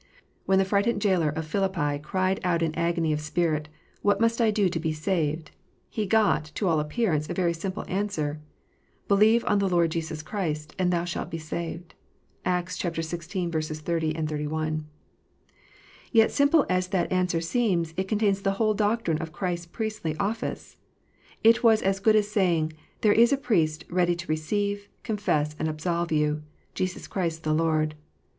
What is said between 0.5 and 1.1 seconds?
the frightened